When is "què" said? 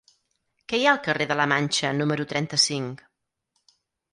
0.71-0.77